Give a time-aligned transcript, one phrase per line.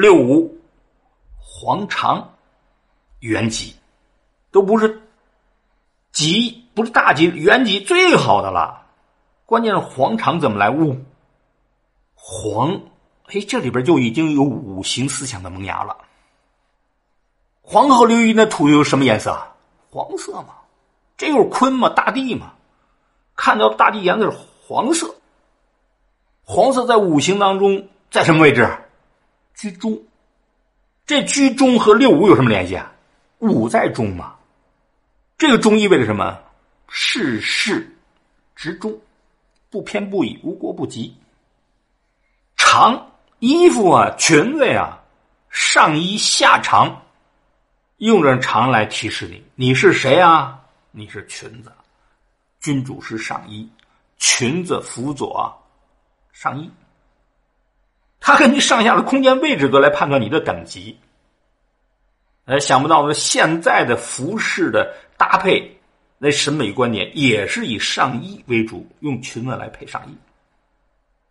[0.00, 0.58] 六五
[1.36, 2.26] 黄长
[3.18, 3.76] 元吉，
[4.50, 5.02] 都不是
[6.10, 8.86] 吉，不是大吉，元吉最好的了。
[9.44, 10.96] 关键是黄长怎么来悟？
[12.14, 12.80] 黄，
[13.26, 15.94] 哎，这里边就已经有五行思想的萌芽了。
[17.60, 19.38] 黄河流域那土有什么颜色？
[19.90, 20.54] 黄色嘛，
[21.18, 22.54] 这就是坤嘛，大地嘛。
[23.36, 25.14] 看到大地颜色是黄色，
[26.42, 28.66] 黄色在五行当中在什么位置？
[29.60, 30.02] 居中。
[31.04, 32.90] 这居中和六五有什么联系啊？
[33.40, 34.34] 五在中嘛。
[35.36, 36.38] 这个中意味着什么？
[36.88, 37.94] 事事
[38.56, 38.98] 执中，
[39.68, 41.14] 不偏不倚，无过不及。
[42.56, 44.98] 长衣服啊，裙子呀，
[45.50, 47.02] 上衣下长。
[47.98, 50.58] 用着长来提示你，你是谁啊？
[50.90, 51.70] 你是裙子，
[52.62, 53.70] 君主是上衣，
[54.16, 55.54] 裙子辅佐
[56.32, 56.70] 上衣。
[58.20, 60.96] 他根据上下的空间位置格来判断你的等级。
[62.44, 65.78] 呃，想不到的现在的服饰的搭配，
[66.18, 70.16] 那审美观点也是以上衣为主，用裙子来配上衣。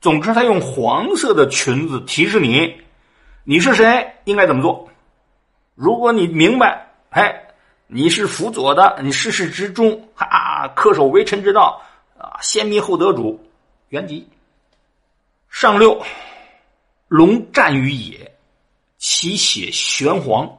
[0.00, 2.74] 总之，他用黄色的裙子提示你，
[3.44, 4.88] 你是谁，应该怎么做。
[5.74, 7.46] 如果你明白，哎，
[7.86, 11.80] 你是辅佐的，你事事之中，哈，恪守为臣之道，
[12.18, 13.38] 啊，先民后得主，
[13.90, 14.26] 原籍。
[15.50, 16.02] 上六，
[17.12, 18.38] 龙战于野，
[18.96, 20.58] 其血玄黄，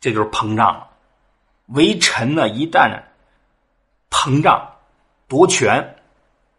[0.00, 0.90] 这就是膨胀了。
[1.66, 3.00] 为臣呢，一旦
[4.10, 4.68] 膨胀
[5.28, 5.98] 夺权，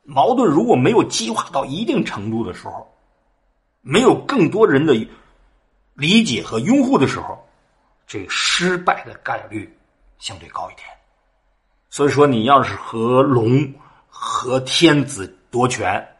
[0.03, 2.89] 矛盾如果没有激化到一定程度的时候，
[3.81, 4.95] 没有更多人的。
[5.93, 7.45] 理解和拥护的时候，
[8.07, 9.77] 这失败的概率
[10.17, 10.87] 相对高一点。
[11.89, 13.73] 所以说，你要是和龙、
[14.07, 16.16] 和天子夺权，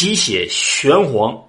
[0.00, 1.46] 其血玄黄，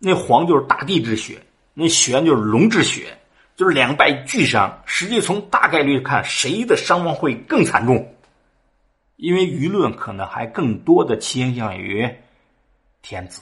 [0.00, 1.40] 那黄就是大地之血，
[1.74, 3.16] 那玄就是龙之血，
[3.54, 4.82] 就是两败俱伤。
[4.84, 8.12] 实际从大概率看，谁的伤亡会更惨重？
[9.14, 12.12] 因为舆论可能还更多的倾向于
[13.00, 13.40] 天子。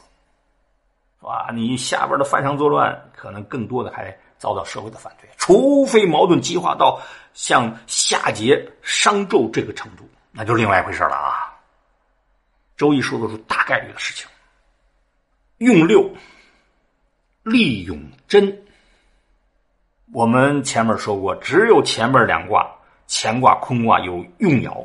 [1.22, 7.00] 啊，你下边的犯上作乱，可能更多的还遭到社会的反对，除非矛盾激化到
[7.32, 11.56] 像夏桀商纣这个程度，那就是另外一回事了啊。
[12.76, 14.28] 周易说的是大概率的事情。
[15.62, 16.10] 用六，
[17.44, 17.96] 利永
[18.26, 18.64] 贞。
[20.12, 22.68] 我们前面说过，只有前面两卦，
[23.08, 24.84] 乾卦、坤卦有用爻，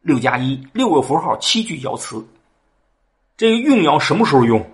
[0.00, 2.26] 六加一，六个符号，七句爻辞。
[3.36, 4.68] 这个用爻什么时候用？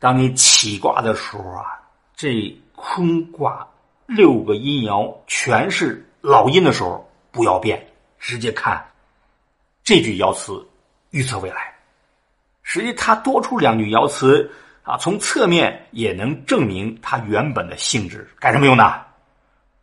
[0.00, 1.80] 当你起卦的时候啊，
[2.16, 3.68] 这坤卦
[4.06, 7.86] 六个阴爻全是老阴的时候，不要变，
[8.18, 8.84] 直接看
[9.84, 10.66] 这句爻辞
[11.10, 11.75] 预测未来。
[12.68, 14.50] 实际它多出两句爻辞
[14.82, 18.28] 啊，从侧面也能证明它原本的性质。
[18.40, 19.06] 干什么用的？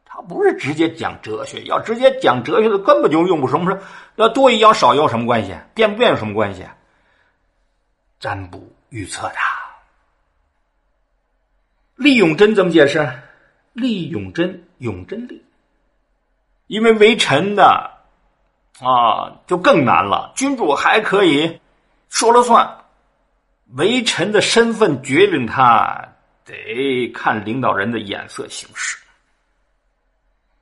[0.04, 3.80] 它不是直接讲哲学，要直接讲哲学的根本就用不什么。
[4.18, 5.56] 要多一爻少一爻什么关系？
[5.74, 6.66] 变不变有什么关系？
[8.20, 9.36] 占卜预测的，
[11.96, 13.10] 利永贞怎么解释？
[13.72, 15.42] 利永贞，永贞利，
[16.68, 17.92] 因为为臣的
[18.82, 20.34] 啊，就更难了。
[20.36, 21.60] 君主还可以
[22.14, 22.86] 说了算，
[23.72, 26.14] 为臣的身份决定他
[26.46, 29.00] 得看领导人的眼色行事，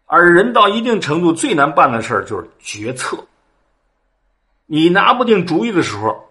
[0.06, 3.28] 而人到一定程度最难办的事就是决策。
[4.66, 6.28] 你拿不定主意的时候。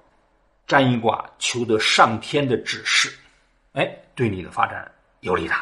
[0.66, 3.12] 占一卦求得上天的指示，
[3.72, 4.88] 哎，对你的发展
[5.19, 5.54] 有利的。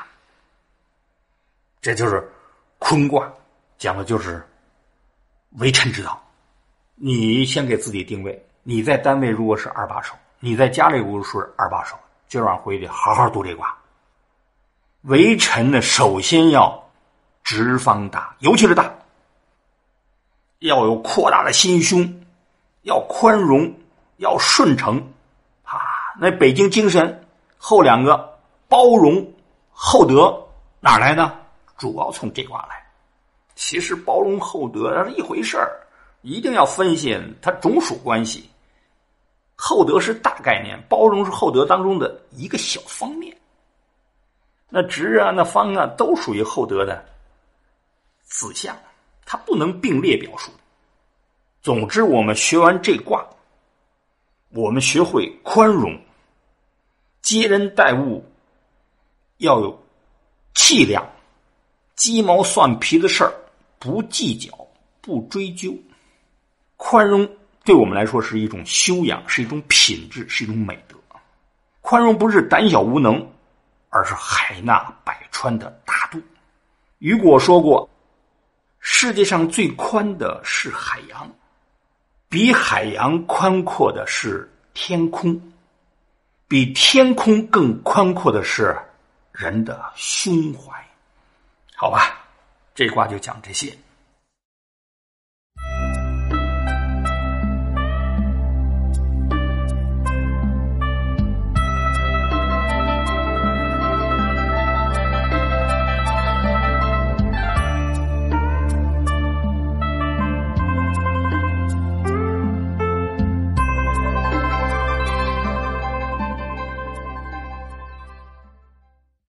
[1.81, 2.31] 这就是
[2.79, 3.33] 坤卦
[3.79, 4.47] 讲的就是
[5.53, 6.23] 为臣之道。
[6.95, 11.97] 你先给自己定位，你在单位如果是二把手，你在家里如果是二把手，
[12.29, 13.77] 今晚回去好好读这卦。
[15.03, 16.91] 为臣呢，首先要
[17.43, 18.93] 直方大，尤其是大，
[20.59, 22.23] 要有扩大的心胸，
[22.83, 23.73] 要宽容。
[24.19, 24.99] 要顺承，
[25.63, 25.79] 啊，
[26.19, 27.25] 那北京精神
[27.57, 29.33] 后两个包容
[29.71, 30.37] 厚德
[30.81, 31.39] 哪来的？
[31.77, 32.85] 主要从这卦来。
[33.55, 35.87] 其实包容厚德是一回事儿，
[36.23, 38.49] 一定要分析它种属关系。
[39.57, 43.37] 厚德是大概念，包容是厚德当中的一个小方面。
[44.69, 47.05] 那直啊，那方啊，都属于厚德的
[48.23, 48.77] 子项，
[49.25, 50.53] 它不能并列表述。
[51.61, 53.27] 总之，我们学完这卦。
[54.51, 55.95] 我们学会宽容，
[57.21, 58.25] 接人待物
[59.39, 59.79] 要有
[60.55, 61.07] 气量，
[61.97, 63.35] 鸡毛蒜皮的事儿
[63.79, 64.51] 不计较、
[65.03, 65.75] 不追究。
[66.79, 67.29] 宽容
[67.65, 70.97] 对我们来说是一种修养，是一种品质，是一种美德。
[71.83, 73.31] 宽容不是胆小无能，
[73.91, 76.23] 而是海纳百川的大度。
[76.99, 77.89] 雨果说过
[78.81, 81.31] ：“世界上最宽的是海洋，
[82.29, 85.41] 比海洋宽阔的是天空，
[86.47, 88.77] 比天空更宽阔的是
[89.33, 90.73] 人的胸怀。”
[91.75, 92.19] 好吧，
[92.75, 93.77] 这话就讲这些。